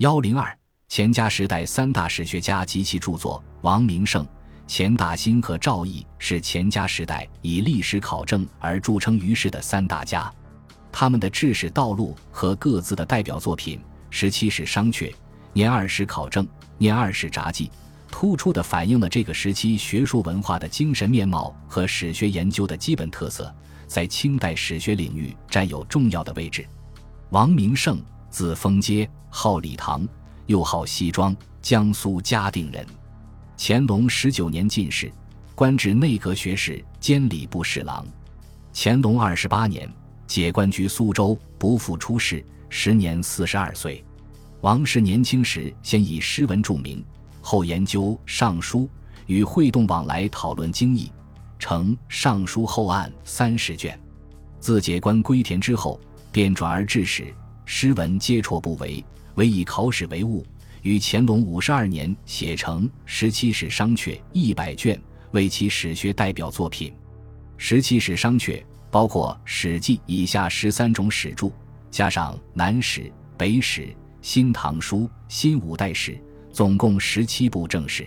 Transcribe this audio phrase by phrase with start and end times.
[0.00, 0.50] 幺零二，
[0.88, 4.26] 钱家时代三大史学家及其著作：王明胜、
[4.66, 10.32] 钱大新和赵翼是钱家时代以历史考证而著称于世的三大家。
[10.90, 13.78] 他们的治史道路和各自的代表作品
[14.08, 15.10] 《十七史商榷》
[15.52, 16.46] 《年二史考证》
[16.78, 17.66] 《年二史札记》，
[18.10, 23.54] 突出地反映了这个时期学术文化的精神面貌和史学研究的基本特色，
[23.86, 26.66] 在清代史学领域占有重要的位置。
[27.28, 28.02] 王明胜。
[28.30, 30.06] 字丰阶，号李唐，
[30.46, 32.86] 又号西庄，江苏嘉定人。
[33.58, 35.12] 乾隆十九年进士，
[35.54, 38.06] 官至内阁学士兼礼部侍郎。
[38.72, 39.86] 乾隆二十八年
[40.26, 44.02] 解官居苏州，不复出仕，时年四十二岁。
[44.60, 47.04] 王氏年轻时先以诗文著名，
[47.40, 48.80] 后研究《尚书》，
[49.26, 51.10] 与会动往来讨论经义，
[51.58, 53.98] 成《尚书后案》三十卷。
[54.60, 55.98] 自解官归田之后，
[56.30, 57.34] 便转而治史。
[57.72, 59.02] 诗文皆辍不为，
[59.36, 60.44] 唯以考史为务。
[60.82, 66.90] 于乾隆五十二年写成《十七史商榷》一百卷，为其史学代表作品。
[67.56, 68.58] 《十七史商榷》
[68.90, 71.48] 包括《史记》以下十三种史著，
[71.92, 76.20] 加上南史、北史、新唐书、新五代史，
[76.52, 78.04] 总共十七部正史。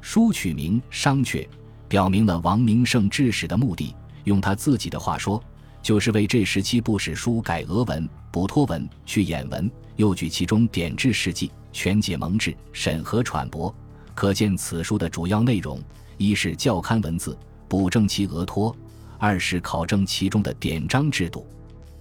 [0.00, 1.44] 书取名《商榷》，
[1.86, 3.94] 表明了王明胜治史的目的。
[4.24, 5.40] 用他自己的话说。
[5.80, 13.74] 就是为这十七部史书改俄文、补托文、去眼文，又举其中典制事迹，全解蒙制，审核揣博。
[14.14, 15.80] 可见此书的主要内容：
[16.16, 18.74] 一是校勘文字，补正其额托；
[19.18, 21.46] 二是考证其中的典章制度。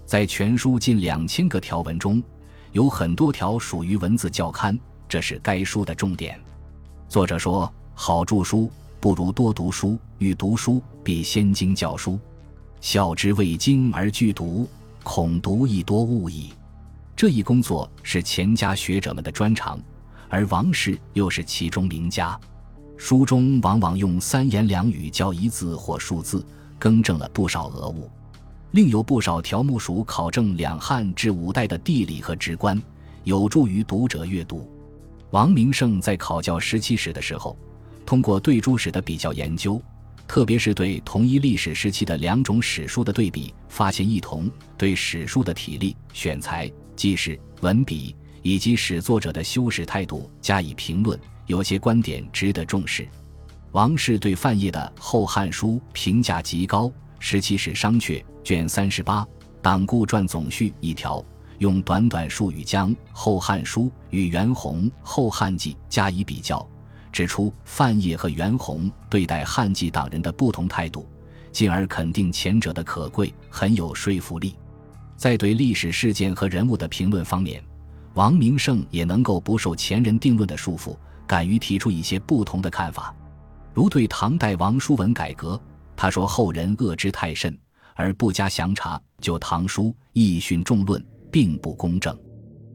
[0.06, 2.22] 在全书近两千个条文中，
[2.72, 6.40] 有很多条属于文字校勘，这是该书的重点。
[7.10, 12.20] 作者说：“好著书，不如多读书；欲读书，必先经教书。”
[12.80, 14.68] 孝之未经而具读，
[15.08, 16.54] 恐读亦多误矣。
[17.16, 19.80] 这一工作是钱家学者们的专长，
[20.28, 22.38] 而王氏又是其中名家。
[22.98, 26.46] 书中往往用三言两语教一字或数字，
[26.78, 28.12] 更正了不少讹误。
[28.72, 32.80] 另有不少条目属考证两汉至五代的地理和直观，
[33.24, 34.70] 有助于读者阅读。
[35.32, 37.58] 王明胜在考教十七史的时候，
[38.06, 39.82] 通过对诸史的比较研究。
[40.28, 53.08] 特别是对同一历史时期的两种史书的对比，发现异同；对史书的体例、选材、记事、文笔以及史作者的修史态度加以评论，有些观点值得重视。
[53.72, 56.86] 王氏对范晔的《后汉书》评价极高，
[57.20, 59.24] 《十七史商榷》卷三十八
[59.62, 61.24] 《党固传总序》一条，
[61.60, 66.68] 用短短数语将《后汉书》与袁弘《后汉纪》加以比较。
[67.12, 71.08] 指出范晔和袁弘对待汉纪党人的不同态度，
[71.52, 74.56] 进而肯定前者的可贵，很有说服力。
[75.16, 77.64] 在对历史事件和人物的评论方面，
[78.14, 80.96] 王明胜也能够不受前人定论的束缚，
[81.26, 83.16] 敢于提出一些不同的看法。
[83.74, 85.60] 如对唐代王叔文改革，
[85.96, 87.58] 他说后人恶之太甚，
[87.96, 92.16] 而不加详查，就唐书义训重论，并不公正。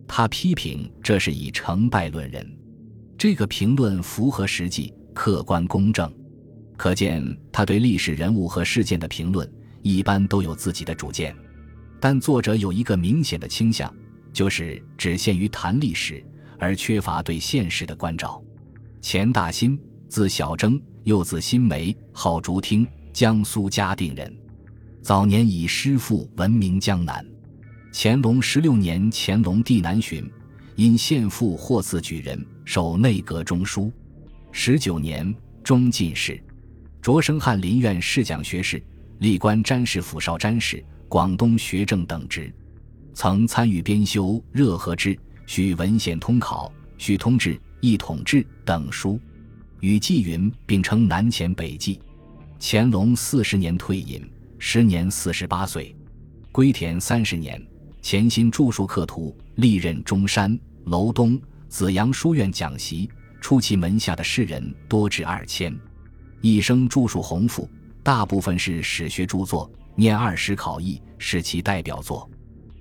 [0.09, 2.62] 他批评这是以成败论人。
[3.23, 6.13] 这个评论符合实际、客观、公正，
[6.77, 9.49] 可见他对历史人物和事件的评论
[9.81, 11.33] 一般都有自己的主见。
[12.01, 13.95] 但作者有一个明显的倾向，
[14.33, 16.21] 就是只限于谈历史，
[16.59, 18.43] 而缺乏对现实的关照。
[19.01, 19.79] 钱大新，
[20.09, 24.37] 字小征，又字新梅，号竹听，江苏嘉定人。
[25.01, 27.25] 早年以诗赋闻名江南。
[27.93, 30.29] 乾隆十六年，乾隆帝南巡。
[30.75, 33.93] 因献赋获赐举人，授内阁中书。
[34.51, 35.35] 十九年
[35.65, 36.43] 中进士，
[37.01, 38.83] 擢升翰林院侍讲学士，
[39.19, 42.53] 历官詹事府少詹事、广东学政等职。
[43.15, 45.11] 曾参与编修《热河志》
[45.47, 46.69] 《许文献通考》
[46.99, 49.19] 《许通志》《一统志》等书，
[49.81, 52.01] 与纪云并称南黔北纪。
[52.61, 54.27] 乾隆四十年退隐，
[54.59, 55.95] 时年四十八岁。
[56.51, 57.61] 归田三十年。
[58.03, 61.41] 潜心著述刻图，历任中山、楼东、
[61.73, 63.11] 紫阳书院讲习，
[63.41, 65.75] 出其门下的士人多至二千。
[66.43, 67.67] 一生著述宏富，
[68.03, 72.29] 大部分是史学著作，《念二史考异》是其代表作，《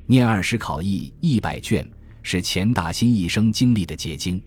[0.08, 1.90] 念二史考异》一百卷
[2.22, 4.44] 是钱大新一生经历的结晶。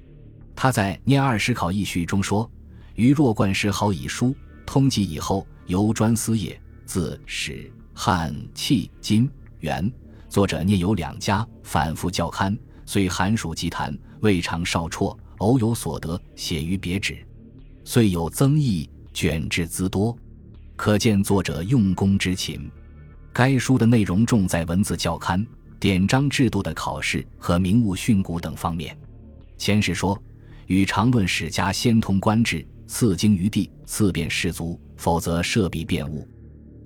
[0.54, 2.48] 他在《念二史考异序》中说
[2.96, 4.36] ：“余若冠时好以书
[4.66, 9.26] 通籍以后，由专司业，自史、汉、契、金、
[9.60, 9.90] 元。”
[10.28, 12.54] 作者念有两家，反复校勘，
[12.84, 15.16] 虽寒暑积谈，未尝少辍。
[15.38, 17.18] 偶有所得，写于别纸，
[17.84, 20.16] 遂有增益，卷质滋多，
[20.74, 22.70] 可见作者用功之勤。
[23.32, 25.44] 该书的内容重在文字校勘、
[25.78, 28.96] 典章制度的考试和名物训诂等方面。
[29.58, 30.16] 前世说
[30.66, 36.26] ：“与常论史家先通官制，赐经于地，赐遍士族，否则设笔变误。”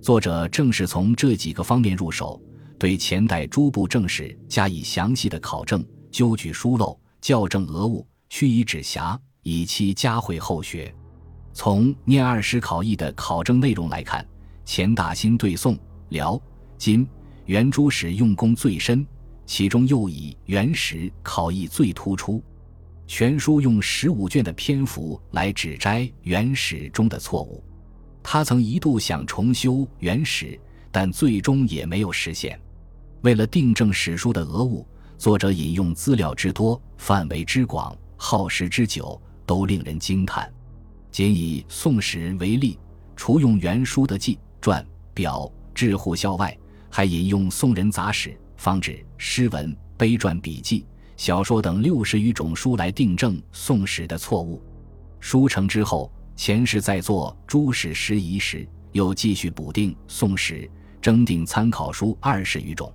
[0.02, 2.40] 作者正是从这几个方面入手，
[2.78, 10.90] 对前代诸部正史加以详细的考证，纠举疏漏，校正讹误，须以指瑕，以期加惠后学。
[11.52, 14.26] 从念二史考异的考证内容来看，
[14.64, 15.78] 钱大新对宋、
[16.08, 16.40] 辽、
[16.78, 17.06] 金、
[17.44, 19.06] 元诸史用功最深，
[19.44, 22.42] 其中又以元史考异最突出。
[23.06, 27.62] 全书用十五卷的篇幅来指摘元史中的错误。
[28.22, 30.58] 他曾一度想重修元史，
[30.90, 32.58] 但最终也没有实现。
[33.20, 34.86] 为了订正史书的讹误，
[35.18, 40.48] 作者引用资料之多、范围之广、耗时之久，都令人惊叹。
[41.10, 42.78] 仅以《宋史》为例，
[43.16, 46.56] 除用原书的记、传、表、志户校外，
[46.88, 50.86] 还引用宋人杂史、方志、诗文、碑传、笔记、
[51.16, 54.62] 小说等六十余种书来订正《宋史》的错误。
[55.18, 60.62] 书成之后，钱氏在做诸史拾遗时，又继续补订《宋史》，
[61.02, 62.92] 征订参考书二十余种。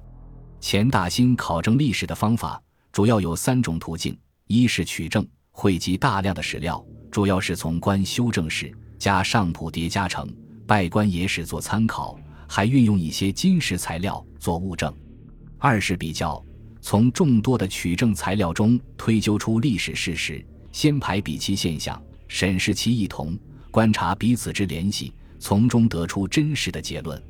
[0.64, 2.60] 钱大新考证历史的方法
[2.94, 4.18] 主要有三种途径：
[4.48, 6.82] 一是取证，汇集大量的史料。
[7.12, 10.26] 主要是从官修正史加上谱叠加成，
[10.66, 12.18] 拜官野史做参考，
[12.48, 14.92] 还运用一些金石材料做物证。
[15.58, 16.42] 二是比较，
[16.80, 23.38] 从众多的取证材料中推究出历史事实，先排比其现象，审视其异同，
[23.70, 27.22] 观察彼此之联系，从中得出真实的结论。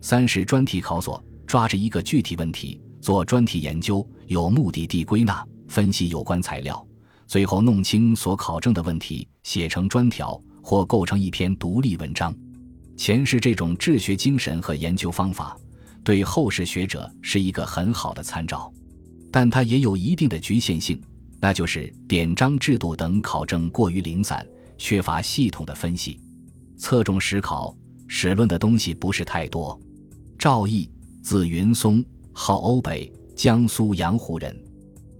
[0.00, 6.86] 三是专题考索，抓着一个具体问题做专题研究，有目的地归纳分析有关材料。
[7.26, 12.32] 最后弄清所考证的问题，写成专条或构成一篇独立文章。
[12.96, 15.56] 前世这种治学精神和研究方法，
[16.04, 18.72] 对后世学者是一个很好的参照，
[19.32, 21.02] 但它也有一定的局限性，
[21.40, 24.46] 那就是典章制度等考证过于零散，
[24.78, 26.20] 缺乏系统的分析，
[26.78, 27.76] 侧重史考
[28.06, 29.76] 史论的东西不是太多。
[30.38, 30.88] 赵毅，
[31.22, 34.56] 字云松，号欧北，江苏阳湖人，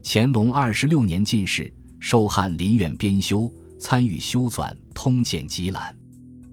[0.02, 1.72] 乾隆二十六年进士。
[1.98, 5.94] 授翰林院编修，参与修纂《通鉴集览》，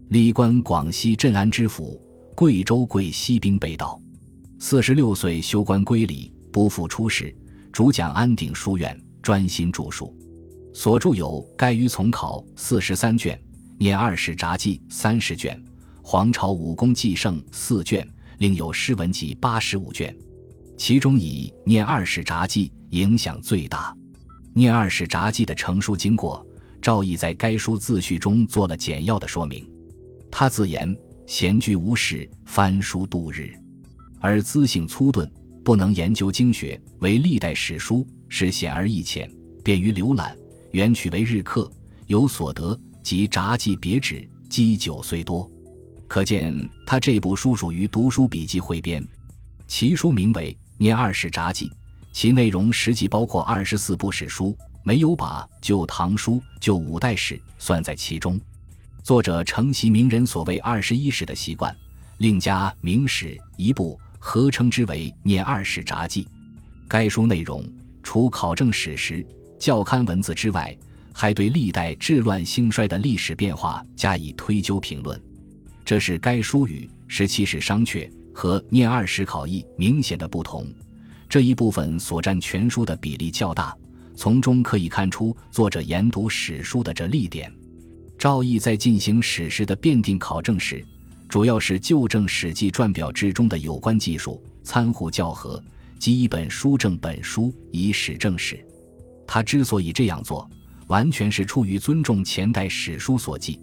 [0.09, 1.97] 历官广西镇安知府、
[2.35, 3.97] 贵州贵西兵备道。
[4.59, 7.33] 四十六岁修官归里，不复出仕，
[7.71, 10.13] 主讲安定书院，专心著述。
[10.73, 13.33] 所著有《该于从考》四十三卷，
[13.79, 15.57] 《念二史札记》三十卷，
[16.01, 18.05] 《皇朝武功纪胜》四卷，
[18.39, 20.15] 另有诗文集八十五卷，
[20.77, 23.95] 其中以《念二史札记》影响最大。
[24.53, 26.45] 念二史札记的成书经过，
[26.79, 29.67] 赵毅在该书自序中做了简要的说明。
[30.29, 30.95] 他自言
[31.25, 33.51] 闲居无事，翻书度日，
[34.19, 35.27] 而资性粗钝，
[35.63, 39.27] 不能研究经学，为历代史书，是显而易浅，
[39.63, 40.37] 便于浏览。
[40.73, 41.71] 原取为日课，
[42.05, 45.49] 有所得，及札记别纸，积久虽多，
[46.07, 46.53] 可见
[46.85, 49.05] 他这部书属于读书笔记汇编。
[49.67, 51.67] 其书名为《念二史札记》。
[52.13, 58.39] 其内容实际包括二十四部史书，没有把《旧唐书》《旧五代史》算在其中。
[59.03, 61.75] 作者承袭名人所谓“二十一史”的习惯，
[62.17, 66.23] 另加“明史”一部，合称之为《念二史札记》。
[66.87, 67.63] 该书内容
[68.01, 69.23] 除考证史实、
[69.59, 70.75] 校勘文字之外，
[71.13, 75.21] 还对历代治乱兴衰的历史变化加以推究评论。
[75.87, 80.67] 这是该书与《十七史商榷》和《念二史考异》明显的不同。
[81.29, 83.73] 这一部分所占全书的比例较大，
[84.13, 87.49] 从中可以看出作者研读史书的这立点。
[88.19, 90.83] 赵毅在进行史实的辨定考证时，
[91.29, 95.63] 主要是纠正《史记》传表之中的有关技术，参互校核，
[95.97, 98.59] 即一本书证本书，以史证史。
[99.25, 100.49] 他之所以这样做，
[100.87, 103.57] 完全是出于尊重前代史书所记，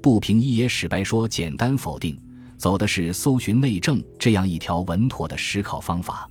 [0.00, 2.18] 不凭一野史白说简单否定，
[2.56, 6.28] 走的是搜寻内证这样一条稳妥的史考方法。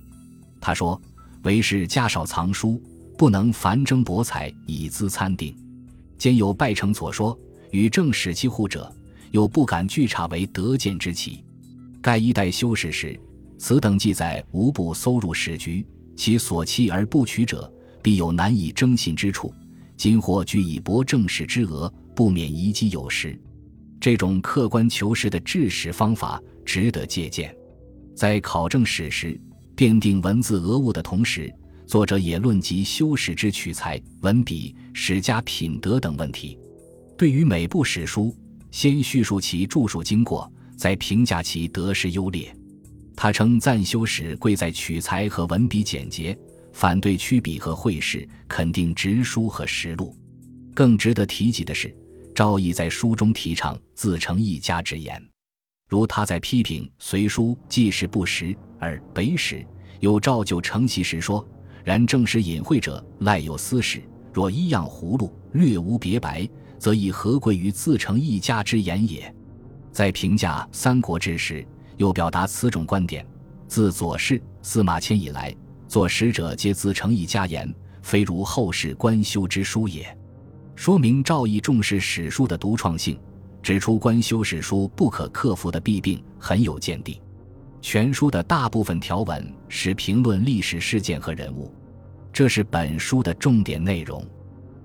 [0.60, 1.00] 他说
[1.44, 2.82] ：“为是家少藏书，
[3.16, 5.54] 不能繁征博采以资参定。
[6.16, 7.38] 兼有拜成所说，
[7.70, 8.92] 与正史其互者，
[9.30, 11.44] 又不敢据查为得见之奇。
[12.00, 13.18] 盖一代修史时，
[13.58, 17.70] 此等记载无不搜入史局，其所期而不取者，
[18.02, 19.52] 必有难以征信之处。
[19.96, 23.38] 今或据以博正史之额，不免遗迹有失。
[24.00, 27.54] 这种客观求实的治史方法，值得借鉴。
[28.14, 29.38] 在考证史实。”
[29.78, 31.48] 奠定文字讹误的同时，
[31.86, 36.58] 作者也论及修史之取材、文笔、史家品德等问题。
[37.16, 38.36] 对于每部史书，
[38.72, 42.52] 先叙述其著述经过，再评价其得失优劣。
[43.14, 46.36] 他称赞修史贵在取材和文笔简洁，
[46.72, 50.12] 反对曲笔和会试，肯定直书和实录。
[50.74, 51.96] 更值得提及的是，
[52.38, 55.20] 赵翼在书中提倡自成一家之言，
[55.88, 59.66] 如他在批评《隋书》记事不实而北史
[59.98, 61.44] 有照旧承袭时说
[61.82, 64.00] ：“然正史隐晦者，赖有私史。
[64.32, 69.34] 若一样葫芦，略无别白，则以何贵于自成一家之言也？”
[69.90, 71.66] 在评价《三国志》时，
[71.96, 73.26] 又表达此种观点：
[73.66, 75.52] 自左氏、司马迁以来，
[75.88, 80.16] 作史者皆自成一家言，非如后世官修之书也。
[80.78, 83.18] 说明赵翼重视史书的独创性，
[83.60, 87.20] 指出官修史书不可克服的弊病，很有见地。
[87.82, 91.74] 全书的大部分条文是评论历史事件和人物，
[92.32, 94.24] 这是本书的重点内容。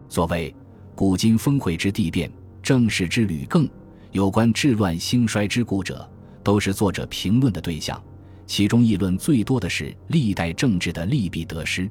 [0.10, 0.54] 所谓
[0.96, 2.28] “古今峰会之地变，
[2.64, 3.70] 正史之履更”，
[4.12, 6.10] 有关治乱兴衰之故者，
[6.44, 8.04] 都是作者评论的对象。
[8.48, 11.88] 其中议论最多的是历代政治的利弊得失，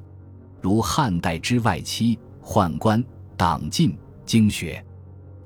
[0.59, 3.01] 如汉代之外戚、宦官。
[3.35, 4.83] 党禁经学，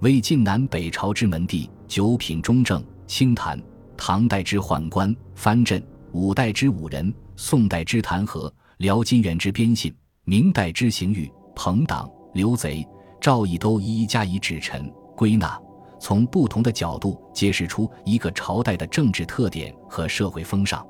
[0.01, 3.57] 魏晋南北朝之门第，九品中正，清谈；
[3.95, 9.93] 唐代之宦官藩镇，五代之武人，宋代之弹劾，辽金元之边信，
[10.25, 12.85] 明代之刑狱，朋党刘贼，
[13.21, 15.57] 赵义都一一加以指陈归纳，
[15.97, 20.85] 从不同的角度揭示出一个朝代的政治特点和社会风尚。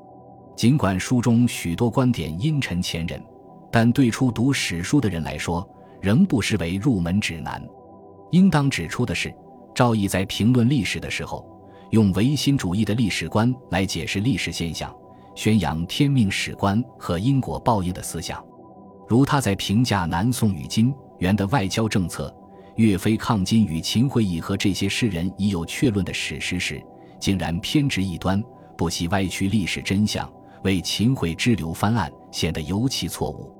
[0.56, 3.24] 尽管书中许多观点阴沉前人，
[3.72, 5.66] 但对初读史书的人来说，
[6.01, 7.62] 仍不失为入门指南。
[8.32, 9.34] 应当指出的是，
[9.74, 11.46] 赵翼在评论历史的时候，
[11.92, 14.94] 用唯心主义的历史观来解释历史现象，
[15.36, 18.44] 宣扬天命史观和因果报应的思想。
[19.08, 22.36] 如他在评价南宋与金元的外交政策、
[22.75, 26.84] 岳飞抗金与秦桧议和这些世人已有确论的史实时，
[27.20, 28.44] 竟然偏执一端，
[28.77, 30.30] 不惜歪曲历史真相，
[30.63, 33.56] 为秦桧支流翻案，显得尤其错误。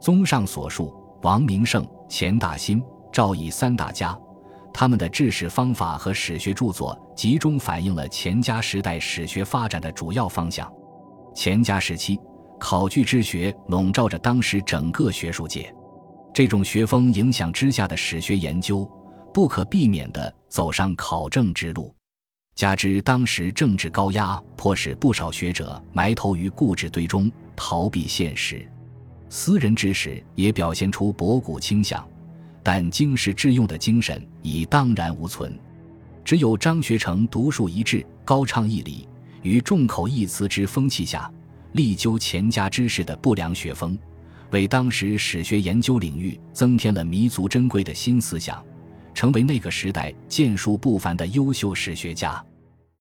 [0.00, 0.94] 综上所述。
[1.22, 2.82] 王明胜、钱大新、
[3.12, 4.16] 赵翼三大家，
[4.72, 10.70] 他们的治史方法和史学著作，集中反映了钱家时代史学发展的主要方向。
[11.34, 12.18] 钱家时期，
[12.60, 15.74] 考据之学笼罩着当时整个学术界，
[16.32, 18.88] 这种学风影响之下的史学研究，
[19.32, 21.94] 不可避免地走上考证之路。
[22.54, 28.66] 加之当时政治高压，迫使不少学者埋头于固执堆中，逃避现实。
[29.28, 32.06] 私人知识也表现出博古倾向，
[32.62, 35.58] 但经世致用的精神已荡然无存。
[36.24, 39.08] 只有张学成独树一帜，高唱义理，
[39.42, 41.30] 于众口一词之风气下，
[41.72, 43.98] 力究钱家之士的不良学风，
[44.50, 48.64] 为当时史学研究领域增添了弥足珍贵的新思想，
[49.14, 52.44] 成为那个时代建树不凡的优秀史学家。